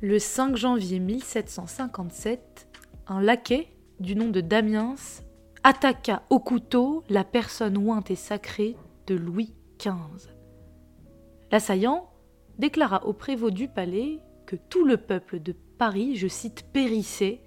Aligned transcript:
Le 0.00 0.18
5 0.18 0.56
janvier 0.56 0.98
1757, 0.98 2.68
un 3.06 3.22
laquais 3.22 3.68
du 4.00 4.16
nom 4.16 4.28
de 4.28 4.40
Damiens 4.40 4.96
attaqua 5.62 6.22
au 6.30 6.40
couteau 6.40 7.04
la 7.08 7.24
personne 7.24 7.78
ointe 7.78 8.10
et 8.10 8.16
sacrée 8.16 8.76
de 9.06 9.14
Louis 9.14 9.54
XV. 9.78 10.30
L'assaillant 11.50 12.10
déclara 12.58 13.06
au 13.06 13.12
prévôt 13.12 13.50
du 13.50 13.68
palais 13.68 14.20
que 14.46 14.56
tout 14.56 14.84
le 14.84 14.96
peuple 14.96 15.40
de 15.40 15.54
Paris, 15.78 16.16
je 16.16 16.28
cite, 16.28 16.66
périssait, 16.72 17.40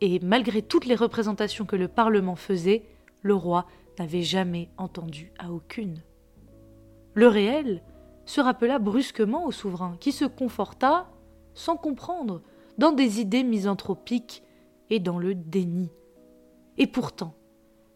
et 0.00 0.18
malgré 0.20 0.62
toutes 0.62 0.86
les 0.86 0.94
représentations 0.94 1.66
que 1.66 1.76
le 1.76 1.88
Parlement 1.88 2.36
faisait, 2.36 2.84
le 3.22 3.34
roi 3.34 3.66
n'avait 3.98 4.22
jamais 4.22 4.70
entendu 4.78 5.32
à 5.38 5.52
aucune. 5.52 6.02
Le 7.14 7.28
réel 7.28 7.82
se 8.24 8.40
rappela 8.40 8.78
brusquement 8.78 9.44
au 9.46 9.52
souverain, 9.52 9.96
qui 10.00 10.12
se 10.12 10.24
conforta, 10.24 11.10
sans 11.54 11.76
comprendre, 11.76 12.42
dans 12.78 12.92
des 12.92 13.20
idées 13.20 13.44
misanthropiques 13.44 14.42
et 14.90 14.98
dans 14.98 15.18
le 15.18 15.34
déni. 15.34 15.90
Et 16.78 16.86
pourtant, 16.86 17.34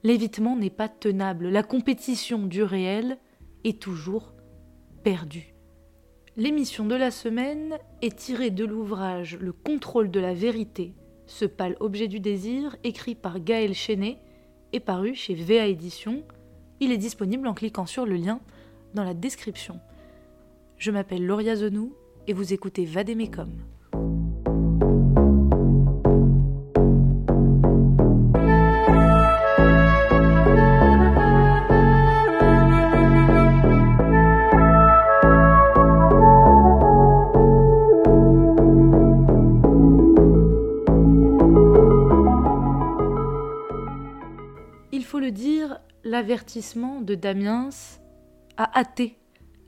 l'évitement 0.02 0.56
n'est 0.56 0.70
pas 0.70 0.88
tenable, 0.88 1.48
la 1.48 1.62
compétition 1.62 2.46
du 2.46 2.62
réel 2.62 3.19
est 3.65 3.80
toujours 3.80 4.34
perdue. 5.02 5.55
L'émission 6.37 6.84
de 6.84 6.95
la 6.95 7.10
semaine 7.10 7.79
est 8.02 8.19
tirée 8.19 8.51
de 8.51 8.65
l'ouvrage 8.65 9.38
Le 9.41 9.52
contrôle 9.52 10.10
de 10.10 10.20
la 10.20 10.34
vérité, 10.34 10.95
ce 11.27 11.46
pâle 11.46 11.77
objet 11.80 12.09
du 12.09 12.20
désir, 12.20 12.77
écrit 12.84 13.15
par 13.15 13.41
Gaël 13.41 13.73
Chenet 13.73 14.18
et 14.73 14.80
paru 14.80 15.15
chez 15.15 15.34
VA 15.34 15.66
Édition. 15.66 16.23
Il 16.80 16.93
est 16.93 16.98
disponible 16.98 17.48
en 17.48 17.54
cliquant 17.54 17.87
sur 17.87 18.04
le 18.04 18.16
lien 18.16 18.41
dans 18.95 19.02
la 19.04 19.15
description. 19.15 19.80
Je 20.77 20.91
m'appelle 20.91 21.24
Lauria 21.24 21.57
Zenou 21.57 21.95
et 22.29 22.33
vous 22.33 22.53
écoutez 22.53 22.85
Vadémécom. 22.85 23.51
Il 44.93 45.05
faut 45.05 45.21
le 45.21 45.30
dire, 45.30 45.79
l'avertissement 46.02 47.01
de 47.01 47.15
Damiens 47.15 47.68
a 48.57 48.79
hâté 48.79 49.18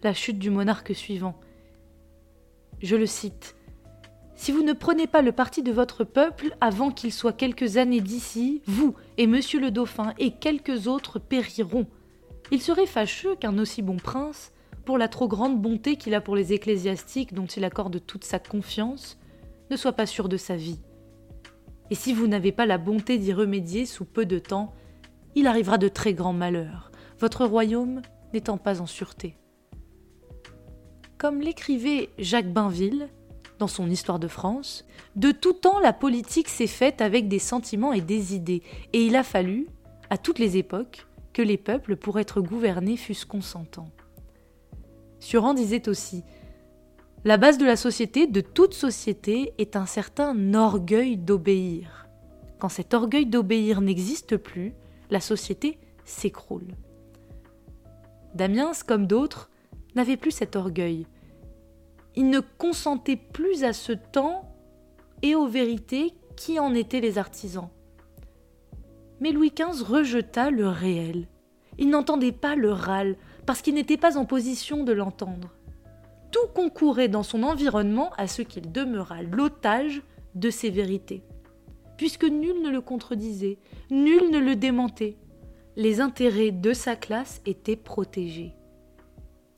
la 0.03 0.13
chute 0.13 0.39
du 0.39 0.51
monarque 0.51 0.95
suivant. 0.95 1.39
Je 2.81 2.97
le 2.97 3.07
cite. 3.07 3.57
Si 4.35 4.53
vous 4.53 4.63
ne 4.63 4.73
prenez 4.73 5.09
pas 5.09 5.21
le 5.21 5.33
parti 5.33 5.63
de 5.65 5.73
votre 5.73 6.05
peuple 6.05 6.57
avant 6.61 6.91
qu'il 6.93 7.13
soit 7.13 7.33
quelques 7.33 7.77
années 7.77 8.01
d'ici, 8.01 8.63
vous 8.67 8.95
et 9.17 9.27
monsieur 9.27 9.61
le 9.61 9.73
dauphin 9.73 10.15
et 10.19 10.31
quelques 10.31 10.87
autres 10.87 11.19
périront. 11.19 11.87
Il 12.53 12.63
serait 12.63 12.87
fâcheux 12.87 13.35
qu'un 13.35 13.59
aussi 13.59 13.83
bon 13.83 13.97
prince, 13.97 14.53
pour 14.85 14.97
la 14.97 15.09
trop 15.09 15.29
grande 15.29 15.61
bonté 15.61 15.97
qu'il 15.97 16.15
a 16.15 16.21
pour 16.21 16.37
les 16.37 16.53
ecclésiastiques 16.53 17.35
dont 17.35 17.47
il 17.47 17.65
accorde 17.65 18.07
toute 18.07 18.25
sa 18.25 18.39
confiance, 18.39 19.19
ne 19.71 19.77
soit 19.77 19.93
pas 19.93 20.07
sûr 20.07 20.29
de 20.29 20.37
sa 20.37 20.57
vie. 20.57 20.81
Et 21.91 21.95
si 21.95 22.15
vous 22.15 22.27
n'avez 22.27 22.53
pas 22.53 22.65
la 22.65 22.79
bonté 22.79 23.19
d'y 23.19 23.33
remédier 23.33 23.87
sous 23.87 24.05
peu 24.05 24.25
de 24.25 24.39
temps, 24.39 24.73
il 25.35 25.47
arrivera 25.47 25.79
de 25.79 25.89
très 25.89 26.15
grands 26.15 26.33
malheurs, 26.33 26.91
votre 27.19 27.45
royaume 27.45 28.03
n'étant 28.33 28.57
pas 28.57 28.81
en 28.81 28.87
sûreté. 28.87 29.37
Comme 31.19 31.41
l'écrivait 31.41 32.11
Jacques 32.17 32.53
Bainville 32.53 33.09
dans 33.59 33.67
son 33.67 33.91
Histoire 33.91 34.21
de 34.21 34.29
France, 34.29 34.87
de 35.17 35.33
tout 35.33 35.53
temps 35.53 35.81
la 35.81 35.93
politique 35.93 36.49
s'est 36.49 36.69
faite 36.69 37.01
avec 37.01 37.27
des 37.27 37.41
sentiments 37.41 37.93
et 37.93 38.01
des 38.01 38.37
idées, 38.37 38.63
et 38.93 39.03
il 39.03 39.17
a 39.17 39.25
fallu, 39.25 39.67
à 40.11 40.17
toutes 40.17 40.39
les 40.39 40.57
époques, 40.59 41.09
que 41.33 41.43
les 41.43 41.57
peuples, 41.57 41.97
pour 41.97 42.21
être 42.21 42.41
gouvernés, 42.41 42.97
fussent 42.97 43.25
consentants. 43.25 43.91
Suran 45.19 45.55
disait 45.55 45.89
aussi 45.89 46.23
La 47.25 47.37
base 47.37 47.59
de 47.59 47.67
la 47.67 47.77
société, 47.77 48.29
de 48.29 48.41
toute 48.41 48.75
société, 48.75 49.55
est 49.59 49.75
un 49.75 49.87
certain 49.87 50.55
orgueil 50.55 51.17
d'obéir. 51.17 52.07
Quand 52.61 52.69
cet 52.69 52.95
orgueil 52.95 53.27
d'obéir 53.27 53.81
n'existe 53.81 54.37
plus, 54.37 54.73
la 55.11 55.21
société 55.21 55.81
s'écroule. 56.05 56.77
Damiens, 58.37 58.71
comme 58.87 59.09
d'autres, 59.09 59.51
n'avait 59.95 60.17
plus 60.17 60.31
cet 60.31 60.57
orgueil. 60.57 61.07
Il 62.17 62.31
ne 62.31 62.41
consentait 62.41 63.17
plus 63.17 63.65
à 63.65 63.73
ce 63.73 63.93
temps 63.93 64.49
et 65.23 65.35
aux 65.35 65.47
vérités 65.47 66.15
qui 66.37 66.59
en 66.59 66.75
étaient 66.75 67.01
les 67.01 67.19
artisans. 67.19 67.69
Mais 69.21 69.33
Louis 69.33 69.53
XV 69.55 69.83
rejeta 69.83 70.51
le 70.51 70.69
réel. 70.69 71.27
Il 71.79 71.91
n'entendait 71.91 72.33
pas 72.33 72.57
le 72.57 72.73
râle, 72.73 73.17
parce 73.47 73.63
qu'il 73.63 73.75
n'était 73.75 73.97
pas 73.97 74.17
en 74.19 74.25
position 74.25 74.85
de 74.85 74.93
l'entendre. 74.93 75.55
Tout 76.31 76.47
concourait 76.55 77.09
dans 77.09 77.23
son 77.23 77.43
environnement 77.43 78.11
à 78.19 78.27
ce 78.27 78.43
qu'il 78.43 78.71
demeurât 78.71 79.23
l'otage 79.23 80.03
de 80.35 80.51
ses 80.51 80.71
vérités. 80.71 81.23
Puisque 81.97 82.25
nul 82.25 82.63
ne 82.63 82.71
le 82.71 82.81
contredisait, 82.81 83.59
nul 83.91 84.31
ne 84.31 84.39
le 84.39 84.55
démentait, 84.55 85.17
les 85.77 86.01
intérêts 86.01 86.51
de 86.51 86.73
sa 86.73 86.97
classe 86.97 87.41
étaient 87.47 87.77
protégés 87.77 88.58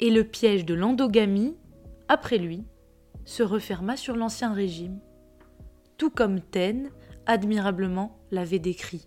et 0.00 0.10
le 0.10 0.24
piège 0.24 0.64
de 0.64 0.74
l'endogamie, 0.74 1.56
après 2.08 2.38
lui, 2.38 2.64
se 3.24 3.42
referma 3.42 3.96
sur 3.96 4.16
l'ancien 4.16 4.52
régime, 4.52 4.98
tout 5.98 6.10
comme 6.10 6.40
Taine 6.40 6.90
admirablement 7.26 8.18
l'avait 8.30 8.58
décrit. 8.58 9.06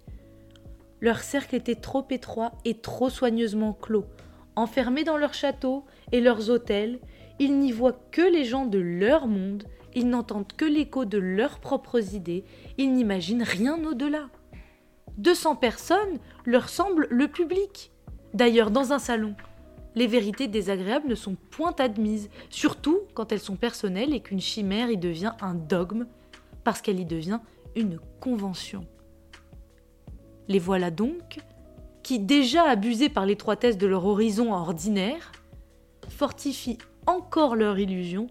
Leur 1.01 1.19
cercle 1.19 1.55
était 1.55 1.75
trop 1.75 2.05
étroit 2.11 2.53
et 2.63 2.75
trop 2.75 3.09
soigneusement 3.09 3.73
clos. 3.73 4.05
Enfermés 4.55 5.03
dans 5.03 5.17
leur 5.17 5.33
château 5.33 5.83
et 6.11 6.21
leurs 6.21 6.49
hôtels, 6.49 6.99
ils 7.39 7.57
n'y 7.57 7.71
voient 7.71 7.99
que 8.11 8.21
les 8.21 8.45
gens 8.45 8.65
de 8.65 8.79
leur 8.79 9.27
monde, 9.27 9.63
ils 9.95 10.07
n'entendent 10.07 10.53
que 10.53 10.65
l'écho 10.65 11.05
de 11.05 11.17
leurs 11.17 11.59
propres 11.59 12.13
idées, 12.13 12.45
ils 12.77 12.93
n'imaginent 12.93 13.43
rien 13.43 13.83
au-delà. 13.83 14.29
200 15.17 15.55
personnes 15.57 16.19
leur 16.45 16.69
semblent 16.69 17.07
le 17.09 17.27
public. 17.27 17.91
D'ailleurs, 18.33 18.71
dans 18.71 18.93
un 18.93 18.99
salon, 18.99 19.35
les 19.95 20.07
vérités 20.07 20.47
désagréables 20.47 21.07
ne 21.07 21.15
sont 21.15 21.35
point 21.51 21.75
admises, 21.77 22.29
surtout 22.49 23.01
quand 23.13 23.31
elles 23.31 23.39
sont 23.39 23.55
personnelles 23.55 24.13
et 24.13 24.21
qu'une 24.21 24.41
chimère 24.41 24.89
y 24.89 24.97
devient 24.97 25.33
un 25.41 25.53
dogme, 25.53 26.05
parce 26.63 26.81
qu'elle 26.81 26.99
y 26.99 27.05
devient 27.05 27.39
une 27.75 27.99
convention. 28.19 28.85
Les 30.47 30.59
voilà 30.59 30.91
donc, 30.91 31.39
qui, 32.01 32.19
déjà 32.19 32.63
abusés 32.63 33.09
par 33.09 33.25
l'étroitesse 33.25 33.77
de 33.77 33.87
leur 33.87 34.05
horizon 34.05 34.53
ordinaire, 34.53 35.31
fortifient 36.09 36.77
encore 37.05 37.55
leur 37.55 37.79
illusion 37.79 38.27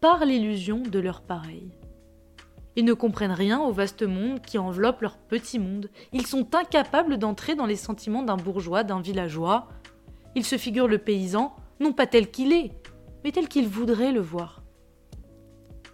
par 0.00 0.24
l'illusion 0.24 0.82
de 0.82 0.98
leur 0.98 1.22
pareil. 1.22 1.70
Ils 2.76 2.84
ne 2.84 2.92
comprennent 2.92 3.32
rien 3.32 3.60
au 3.60 3.72
vaste 3.72 4.04
monde 4.04 4.40
qui 4.40 4.56
enveloppe 4.56 5.00
leur 5.00 5.16
petit 5.16 5.58
monde. 5.58 5.90
Ils 6.12 6.26
sont 6.26 6.54
incapables 6.54 7.18
d'entrer 7.18 7.56
dans 7.56 7.66
les 7.66 7.74
sentiments 7.74 8.22
d'un 8.22 8.36
bourgeois, 8.36 8.84
d'un 8.84 9.00
villageois, 9.00 9.68
il 10.34 10.44
se 10.44 10.58
figure 10.58 10.88
le 10.88 10.98
paysan, 10.98 11.54
non 11.80 11.92
pas 11.92 12.06
tel 12.06 12.30
qu'il 12.30 12.52
est, 12.52 12.72
mais 13.24 13.32
tel 13.32 13.48
qu'il 13.48 13.68
voudrait 13.68 14.12
le 14.12 14.20
voir. 14.20 14.62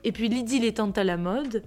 Et 0.05 0.13
puis 0.13 0.29
l'idylle 0.29 0.65
étant 0.65 0.91
à 0.91 1.05
la 1.05 1.17
mode, 1.17 1.65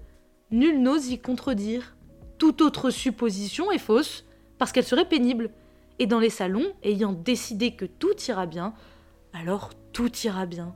nul 0.52 0.82
n'ose 0.82 1.10
y 1.10 1.20
contredire. 1.20 1.96
Toute 2.38 2.62
autre 2.62 2.92
supposition 2.92 3.72
est 3.72 3.80
fausse, 3.80 4.26
parce 4.58 4.72
qu'elle 4.72 4.84
serait 4.84 5.10
pénible. 5.10 5.50
Et 6.00 6.06
dans 6.06 6.20
les 6.20 6.30
salons, 6.30 6.74
ayant 6.84 7.14
décidé 7.14 7.72
que 7.72 7.86
tout 7.86 8.16
ira 8.28 8.46
bien, 8.46 8.74
alors 9.34 9.72
tout 9.92 10.16
ira 10.24 10.46
bien. 10.46 10.76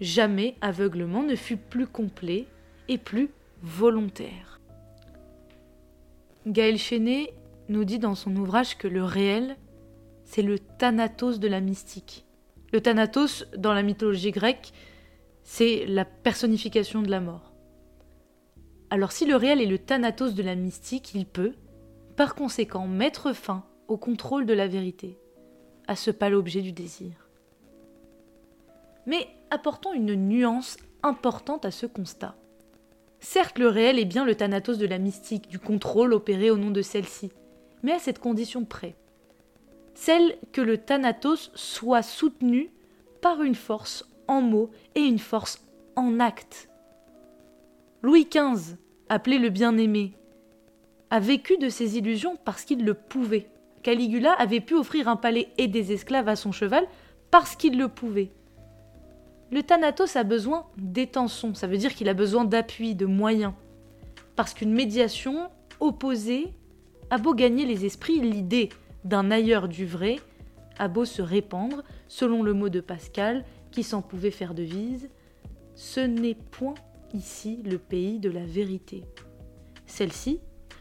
Jamais 0.00 0.56
aveuglement 0.60 1.22
ne 1.22 1.36
fut 1.36 1.56
plus 1.56 1.86
complet 1.86 2.46
et 2.88 2.98
plus 2.98 3.30
volontaire. 3.62 4.60
Gaël 6.46 6.76
Chenet 6.76 7.32
nous 7.68 7.84
dit 7.84 8.00
dans 8.00 8.16
son 8.16 8.34
ouvrage 8.34 8.76
que 8.76 8.88
le 8.88 9.04
réel 9.04 9.56
c'est 10.32 10.40
le 10.40 10.58
thanatos 10.58 11.40
de 11.40 11.48
la 11.48 11.60
mystique. 11.60 12.24
Le 12.72 12.80
thanatos, 12.80 13.44
dans 13.54 13.74
la 13.74 13.82
mythologie 13.82 14.30
grecque, 14.30 14.72
c'est 15.42 15.84
la 15.84 16.06
personnification 16.06 17.02
de 17.02 17.10
la 17.10 17.20
mort. 17.20 17.52
Alors 18.88 19.12
si 19.12 19.26
le 19.26 19.36
réel 19.36 19.60
est 19.60 19.66
le 19.66 19.76
thanatos 19.76 20.32
de 20.32 20.42
la 20.42 20.54
mystique, 20.54 21.14
il 21.14 21.26
peut, 21.26 21.52
par 22.16 22.34
conséquent, 22.34 22.86
mettre 22.86 23.34
fin 23.34 23.66
au 23.88 23.98
contrôle 23.98 24.46
de 24.46 24.54
la 24.54 24.68
vérité, 24.68 25.18
à 25.86 25.96
ce 25.96 26.10
pâle 26.10 26.34
objet 26.34 26.62
du 26.62 26.72
désir. 26.72 27.28
Mais 29.04 29.28
apportons 29.50 29.92
une 29.92 30.14
nuance 30.14 30.78
importante 31.02 31.66
à 31.66 31.70
ce 31.70 31.84
constat. 31.84 32.36
Certes, 33.20 33.58
le 33.58 33.68
réel 33.68 33.98
est 33.98 34.06
bien 34.06 34.24
le 34.24 34.34
thanatos 34.34 34.78
de 34.78 34.86
la 34.86 34.96
mystique, 34.96 35.50
du 35.50 35.58
contrôle 35.58 36.14
opéré 36.14 36.50
au 36.50 36.56
nom 36.56 36.70
de 36.70 36.80
celle-ci, 36.80 37.30
mais 37.82 37.92
à 37.92 37.98
cette 37.98 38.18
condition 38.18 38.64
près 38.64 38.96
celle 39.94 40.36
que 40.52 40.60
le 40.60 40.78
Thanatos 40.78 41.50
soit 41.54 42.02
soutenu 42.02 42.70
par 43.20 43.42
une 43.42 43.54
force 43.54 44.08
en 44.28 44.40
mots 44.40 44.70
et 44.94 45.00
une 45.00 45.18
force 45.18 45.64
en 45.96 46.20
actes. 46.20 46.68
Louis 48.02 48.28
XV, 48.28 48.76
appelé 49.08 49.38
le 49.38 49.50
bien-aimé, 49.50 50.14
a 51.10 51.20
vécu 51.20 51.56
de 51.58 51.68
ses 51.68 51.98
illusions 51.98 52.36
parce 52.44 52.64
qu'il 52.64 52.84
le 52.84 52.94
pouvait. 52.94 53.48
Caligula 53.82 54.32
avait 54.32 54.60
pu 54.60 54.74
offrir 54.74 55.08
un 55.08 55.16
palais 55.16 55.48
et 55.58 55.68
des 55.68 55.92
esclaves 55.92 56.28
à 56.28 56.36
son 56.36 56.52
cheval 56.52 56.86
parce 57.30 57.56
qu'il 57.56 57.78
le 57.78 57.88
pouvait. 57.88 58.30
Le 59.50 59.62
Thanatos 59.62 60.16
a 60.16 60.24
besoin 60.24 60.66
d'étention, 60.78 61.54
ça 61.54 61.66
veut 61.66 61.76
dire 61.76 61.94
qu'il 61.94 62.08
a 62.08 62.14
besoin 62.14 62.44
d'appui, 62.44 62.94
de 62.94 63.04
moyens. 63.04 63.52
Parce 64.34 64.54
qu'une 64.54 64.72
médiation 64.72 65.50
opposée 65.78 66.54
a 67.10 67.18
beau 67.18 67.34
gagner 67.34 67.66
les 67.66 67.84
esprits, 67.84 68.20
l'idée 68.20 68.70
d'un 69.04 69.30
ailleurs 69.30 69.68
du 69.68 69.86
vrai 69.86 70.16
a 70.78 70.88
beau 70.88 71.04
se 71.04 71.22
répandre, 71.22 71.82
selon 72.08 72.42
le 72.42 72.54
mot 72.54 72.68
de 72.68 72.80
Pascal, 72.80 73.44
qui 73.70 73.82
s'en 73.82 74.02
pouvait 74.02 74.30
faire 74.30 74.54
devise, 74.54 75.08
ce 75.74 76.00
n'est 76.00 76.34
point 76.34 76.74
ici 77.14 77.62
le 77.64 77.78
pays 77.78 78.18
de 78.18 78.30
la 78.30 78.44
vérité. 78.44 79.04
Celle-ci 79.86 80.40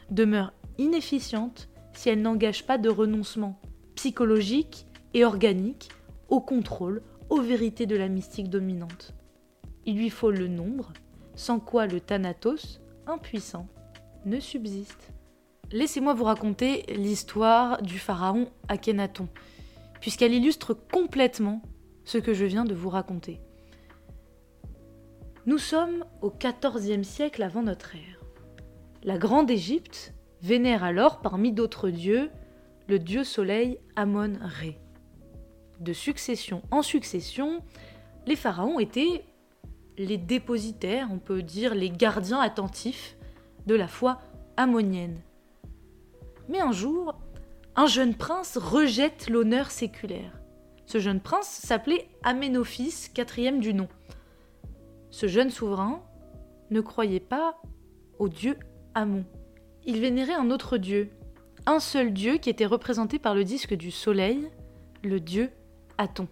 demeure 0.09 0.53
inefficiente 0.77 1.69
si 1.93 2.09
elle 2.09 2.21
n'engage 2.21 2.65
pas 2.65 2.77
de 2.77 2.89
renoncement 2.89 3.59
psychologique 3.95 4.87
et 5.13 5.25
organique 5.25 5.89
au 6.29 6.39
contrôle, 6.39 7.01
aux 7.29 7.41
vérités 7.41 7.85
de 7.85 7.95
la 7.95 8.07
mystique 8.07 8.49
dominante. 8.49 9.13
Il 9.85 9.97
lui 9.97 10.09
faut 10.09 10.31
le 10.31 10.47
nombre, 10.47 10.93
sans 11.35 11.59
quoi 11.59 11.87
le 11.87 11.99
Thanatos, 11.99 12.81
impuissant, 13.07 13.67
ne 14.25 14.39
subsiste. 14.39 15.11
Laissez-moi 15.73 16.13
vous 16.13 16.25
raconter 16.25 16.83
l'histoire 16.89 17.81
du 17.81 17.97
pharaon 17.97 18.49
Akhenaton, 18.67 19.29
puisqu'elle 20.01 20.33
illustre 20.33 20.73
complètement 20.73 21.61
ce 22.03 22.17
que 22.17 22.33
je 22.33 22.43
viens 22.43 22.65
de 22.65 22.73
vous 22.73 22.89
raconter. 22.89 23.39
Nous 25.45 25.57
sommes 25.57 26.03
au 26.21 26.29
XIVe 26.29 27.03
siècle 27.03 27.41
avant 27.41 27.63
notre 27.63 27.95
ère. 27.95 28.19
La 29.03 29.17
Grande 29.17 29.49
Égypte 29.49 30.13
vénère 30.41 30.83
alors, 30.83 31.21
parmi 31.21 31.53
d'autres 31.53 31.89
dieux, 31.89 32.29
le 32.87 32.99
dieu 32.99 33.23
soleil 33.23 33.79
Amon-Ré. 33.95 34.77
De 35.79 35.93
succession 35.93 36.63
en 36.69 36.81
succession, 36.81 37.61
les 38.27 38.35
pharaons 38.35 38.79
étaient 38.79 39.23
les 39.97 40.17
dépositaires, 40.17 41.07
on 41.11 41.19
peut 41.19 41.41
dire 41.41 41.75
les 41.75 41.89
gardiens 41.89 42.41
attentifs 42.41 43.15
de 43.67 43.75
la 43.75 43.87
foi 43.87 44.19
ammonienne. 44.57 45.21
Mais 46.51 46.59
un 46.59 46.73
jour, 46.73 47.15
un 47.77 47.87
jeune 47.87 48.13
prince 48.13 48.57
rejette 48.57 49.29
l'honneur 49.29 49.71
séculaire. 49.71 50.37
Ce 50.85 50.99
jeune 50.99 51.21
prince 51.21 51.47
s'appelait 51.47 52.09
Aménophis, 52.23 53.07
quatrième 53.13 53.61
du 53.61 53.73
nom. 53.73 53.87
Ce 55.11 55.27
jeune 55.27 55.49
souverain 55.49 56.03
ne 56.69 56.81
croyait 56.81 57.21
pas 57.21 57.61
au 58.19 58.27
dieu 58.27 58.57
Amon. 58.95 59.23
Il 59.85 60.01
vénérait 60.01 60.33
un 60.33 60.51
autre 60.51 60.77
dieu, 60.77 61.09
un 61.65 61.79
seul 61.79 62.11
dieu 62.11 62.37
qui 62.37 62.49
était 62.49 62.65
représenté 62.65 63.17
par 63.17 63.33
le 63.33 63.45
disque 63.45 63.73
du 63.73 63.89
soleil, 63.89 64.49
le 65.05 65.21
dieu 65.21 65.51
Aton. 65.97 66.27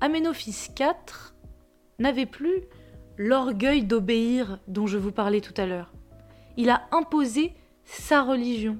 Aménophis 0.00 0.70
IV 0.78 1.34
n'avait 1.98 2.24
plus 2.24 2.62
l'orgueil 3.16 3.82
d'obéir 3.82 4.60
dont 4.68 4.86
je 4.86 4.96
vous 4.96 5.10
parlais 5.10 5.40
tout 5.40 5.54
à 5.56 5.66
l'heure. 5.66 5.92
Il 6.56 6.70
a 6.70 6.86
imposé 6.92 7.52
sa 7.86 8.22
religion, 8.22 8.78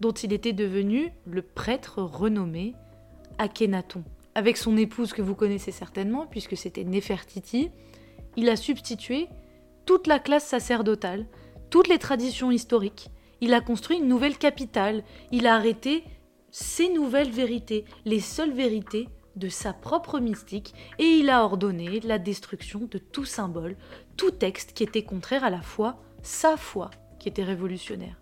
dont 0.00 0.12
il 0.12 0.32
était 0.32 0.52
devenu 0.52 1.12
le 1.24 1.42
prêtre 1.42 2.02
renommé 2.02 2.74
Akhenaton. 3.38 4.02
Avec 4.34 4.56
son 4.56 4.76
épouse 4.76 5.12
que 5.12 5.22
vous 5.22 5.34
connaissez 5.34 5.70
certainement, 5.70 6.26
puisque 6.26 6.56
c'était 6.56 6.84
Néfertiti, 6.84 7.70
il 8.36 8.48
a 8.48 8.56
substitué 8.56 9.28
toute 9.84 10.06
la 10.06 10.18
classe 10.18 10.46
sacerdotale, 10.46 11.26
toutes 11.70 11.88
les 11.88 11.98
traditions 11.98 12.50
historiques. 12.50 13.10
Il 13.40 13.54
a 13.54 13.60
construit 13.60 13.98
une 13.98 14.08
nouvelle 14.08 14.38
capitale. 14.38 15.04
Il 15.30 15.46
a 15.46 15.54
arrêté 15.54 16.04
ces 16.50 16.88
nouvelles 16.88 17.30
vérités, 17.30 17.84
les 18.04 18.20
seules 18.20 18.52
vérités 18.52 19.08
de 19.36 19.48
sa 19.48 19.72
propre 19.72 20.18
mystique, 20.18 20.74
et 20.98 21.04
il 21.04 21.30
a 21.30 21.44
ordonné 21.44 22.00
la 22.00 22.18
destruction 22.18 22.88
de 22.90 22.98
tout 22.98 23.24
symbole, 23.24 23.76
tout 24.16 24.32
texte 24.32 24.72
qui 24.72 24.82
était 24.82 25.04
contraire 25.04 25.44
à 25.44 25.50
la 25.50 25.62
foi, 25.62 26.00
sa 26.22 26.56
foi, 26.56 26.90
qui 27.20 27.28
était 27.28 27.44
révolutionnaire. 27.44 28.16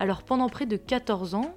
Alors 0.00 0.22
pendant 0.22 0.48
près 0.48 0.66
de 0.66 0.76
14 0.76 1.34
ans, 1.34 1.54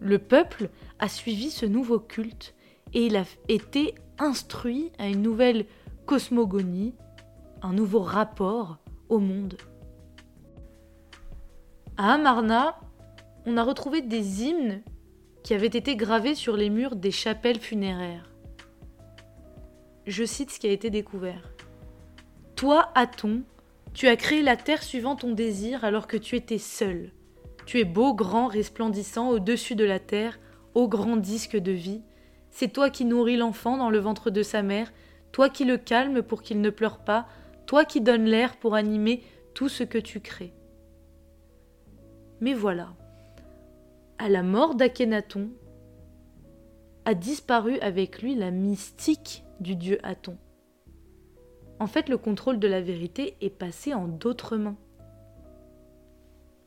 le 0.00 0.18
peuple 0.18 0.70
a 0.98 1.08
suivi 1.08 1.50
ce 1.50 1.66
nouveau 1.66 1.98
culte 1.98 2.54
et 2.92 3.06
il 3.06 3.16
a 3.16 3.24
été 3.48 3.94
instruit 4.18 4.92
à 4.98 5.08
une 5.08 5.22
nouvelle 5.22 5.66
cosmogonie, 6.06 6.94
un 7.62 7.72
nouveau 7.72 8.00
rapport 8.00 8.78
au 9.08 9.18
monde. 9.18 9.56
À 11.96 12.14
Amarna, 12.14 12.78
on 13.46 13.56
a 13.56 13.62
retrouvé 13.62 14.02
des 14.02 14.44
hymnes 14.44 14.82
qui 15.42 15.54
avaient 15.54 15.66
été 15.66 15.96
gravés 15.96 16.34
sur 16.34 16.56
les 16.56 16.70
murs 16.70 16.96
des 16.96 17.10
chapelles 17.10 17.60
funéraires. 17.60 18.30
Je 20.06 20.24
cite 20.24 20.50
ce 20.50 20.58
qui 20.58 20.66
a 20.66 20.72
été 20.72 20.90
découvert. 20.90 21.52
Toi, 22.56 22.90
Aton, 22.94 23.42
tu 23.92 24.08
as 24.08 24.16
créé 24.16 24.42
la 24.42 24.56
terre 24.56 24.82
suivant 24.82 25.16
ton 25.16 25.32
désir 25.32 25.84
alors 25.84 26.06
que 26.06 26.16
tu 26.16 26.36
étais 26.36 26.58
seul. 26.58 27.12
Tu 27.66 27.80
es 27.80 27.84
beau, 27.84 28.14
grand, 28.14 28.46
resplendissant 28.46 29.30
au-dessus 29.30 29.74
de 29.74 29.84
la 29.84 29.98
terre, 29.98 30.38
ô 30.74 30.88
grand 30.88 31.16
disque 31.16 31.56
de 31.56 31.72
vie. 31.72 32.02
C'est 32.50 32.72
toi 32.72 32.90
qui 32.90 33.04
nourris 33.04 33.36
l'enfant 33.36 33.76
dans 33.76 33.90
le 33.90 33.98
ventre 33.98 34.30
de 34.30 34.42
sa 34.42 34.62
mère, 34.62 34.92
toi 35.32 35.48
qui 35.48 35.64
le 35.64 35.78
calmes 35.78 36.22
pour 36.22 36.42
qu'il 36.42 36.60
ne 36.60 36.70
pleure 36.70 36.98
pas, 36.98 37.26
toi 37.66 37.84
qui 37.84 38.00
donnes 38.00 38.26
l'air 38.26 38.56
pour 38.56 38.74
animer 38.74 39.22
tout 39.54 39.68
ce 39.68 39.82
que 39.82 39.98
tu 39.98 40.20
crées. 40.20 40.52
Mais 42.40 42.54
voilà, 42.54 42.94
à 44.18 44.28
la 44.28 44.42
mort 44.42 44.74
d'Akhenaton, 44.74 45.50
a 47.04 47.14
disparu 47.14 47.78
avec 47.80 48.22
lui 48.22 48.34
la 48.34 48.50
mystique 48.50 49.44
du 49.60 49.76
dieu 49.76 49.98
Aton. 50.02 50.36
En 51.78 51.86
fait, 51.86 52.08
le 52.08 52.16
contrôle 52.16 52.58
de 52.58 52.68
la 52.68 52.80
vérité 52.80 53.36
est 53.40 53.50
passé 53.50 53.92
en 53.94 54.06
d'autres 54.06 54.56
mains 54.56 54.76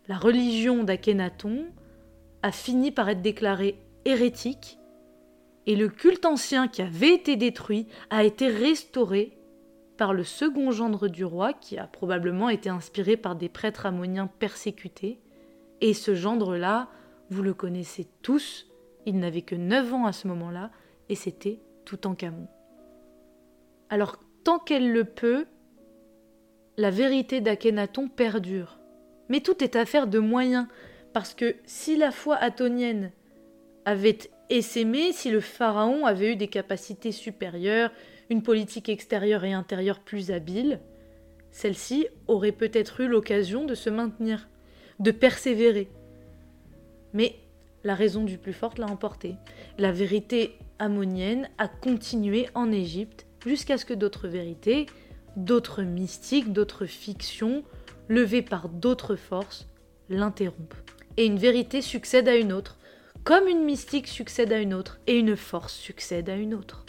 la 0.08 0.18
religion 0.18 0.84
d'Akhenaton 0.84 1.66
a 2.42 2.52
fini 2.52 2.92
par 2.92 3.10
être 3.10 3.22
déclarée 3.22 3.80
hérétique 4.06 4.80
et 5.66 5.76
le 5.76 5.90
culte 5.90 6.26
ancien 6.26 6.68
qui 6.68 6.82
avait 6.82 7.14
été 7.14 7.36
détruit 7.36 7.88
a 8.10 8.24
été 8.24 8.48
restauré 8.48 9.38
par 9.98 10.14
le 10.14 10.24
second 10.24 10.72
gendre 10.72 11.10
du 11.10 11.26
roi 11.26 11.54
qui 11.54 11.78
a 11.78 11.88
probablement 11.88 12.50
été 12.50 12.70
inspiré 12.70 13.18
par 13.18 13.36
des 13.36 13.50
prêtres 13.50 13.86
ammoniens 13.86 14.28
persécutés. 14.28 15.20
Et 15.82 15.94
ce 15.94 16.16
gendre-là, 16.16 16.88
vous 17.30 17.44
le 17.44 17.54
connaissez 17.54 18.08
tous, 18.22 18.68
il 19.06 19.20
n'avait 19.20 19.42
que 19.42 19.56
9 19.56 19.94
ans 19.94 20.06
à 20.06 20.14
ce 20.14 20.28
moment-là 20.30 20.72
et 21.10 21.16
c'était 21.16 21.60
Toutankhamon. 21.84 22.48
Alors 23.90 24.18
tant 24.44 24.60
qu'elle 24.60 24.92
le 24.92 25.04
peut, 25.04 25.48
la 26.78 26.92
vérité 26.92 27.42
d'Akhenaton 27.42 28.08
perdure. 28.08 28.77
Mais 29.30 29.42
tout 29.42 29.64
est 29.64 29.76
affaire 29.76 30.08
de 30.08 30.20
moyens, 30.20 30.68
parce 31.14 31.34
que 31.34 31.56
si 31.66 31.98
la 31.98 32.12
foi 32.12 32.36
atonienne 32.36 33.12
avait 33.86 34.18
essaimé, 34.50 35.12
si 35.14 35.30
le 35.32 35.40
pharaon 35.40 36.06
avait 36.06 36.34
eu 36.34 36.36
des 36.36 36.48
capacités 36.48 37.12
supérieures, 37.12 37.92
une 38.30 38.44
politique 38.44 38.90
extérieure 38.90 39.44
et 39.44 39.54
intérieure 39.54 40.00
plus 40.00 40.32
habile, 40.32 40.80
celle-ci 41.52 42.08
aurait 42.28 42.52
peut-être 42.52 43.02
eu 43.02 43.08
l'occasion 43.08 43.66
de 43.66 43.76
se 43.76 43.90
maintenir, 43.90 44.48
de 45.00 45.12
persévérer. 45.12 45.90
Mais 47.14 47.36
la 47.84 47.96
raison 47.96 48.24
du 48.24 48.38
plus 48.38 48.54
fort 48.54 48.74
l'a 48.78 48.88
emporté. 48.88 49.36
La 49.78 49.92
vérité 49.92 50.58
ammonienne 50.78 51.50
a 51.58 51.68
continué 51.68 52.48
en 52.54 52.72
Égypte 52.72 53.26
jusqu'à 53.46 53.78
ce 53.78 53.86
que 53.86 53.94
d'autres 53.94 54.28
vérités, 54.28 54.88
d'autres 55.36 55.84
mystiques, 55.84 56.52
d'autres 56.52 56.86
fictions, 56.86 57.64
levée 58.10 58.42
par 58.42 58.70
d'autres 58.70 59.16
forces, 59.16 59.68
l'interrompent. 60.10 60.76
Et 61.18 61.26
une 61.26 61.38
vérité 61.38 61.82
succède 61.82 62.28
à 62.28 62.36
une 62.36 62.54
autre, 62.54 62.78
comme 63.24 63.48
une 63.48 63.64
mystique 63.64 64.08
succède 64.08 64.54
à 64.54 64.60
une 64.60 64.74
autre, 64.74 65.00
et 65.08 65.18
une 65.18 65.36
force 65.36 65.74
succède 65.74 66.30
à 66.30 66.36
une 66.36 66.54
autre. 66.54 66.86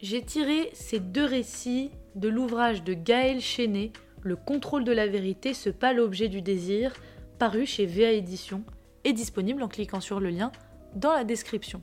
J'ai 0.00 0.22
tiré 0.22 0.70
ces 0.74 1.00
deux 1.00 1.24
récits 1.24 1.90
de 2.14 2.28
l'ouvrage 2.28 2.82
de 2.82 2.94
Gaël 2.94 3.40
Chenet, 3.40 3.92
Le 4.22 4.36
contrôle 4.36 4.84
de 4.84 4.92
la 4.92 5.06
vérité, 5.06 5.52
ce 5.52 5.68
pas 5.68 5.92
l'objet 5.92 6.28
du 6.28 6.40
désir, 6.40 6.94
paru 7.38 7.66
chez 7.66 7.84
VA 7.84 8.10
Édition, 8.12 8.64
et 9.04 9.12
disponible 9.12 9.62
en 9.62 9.68
cliquant 9.68 10.00
sur 10.00 10.18
le 10.18 10.30
lien 10.30 10.50
dans 10.94 11.12
la 11.12 11.24
description. 11.24 11.82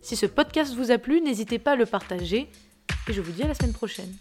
Si 0.00 0.16
ce 0.16 0.26
podcast 0.26 0.74
vous 0.74 0.90
a 0.90 0.98
plu, 0.98 1.20
n'hésitez 1.20 1.58
pas 1.58 1.72
à 1.72 1.76
le 1.76 1.86
partager, 1.86 2.50
et 3.08 3.12
je 3.12 3.20
vous 3.20 3.32
dis 3.32 3.42
à 3.42 3.48
la 3.48 3.54
semaine 3.54 3.72
prochaine. 3.72 4.12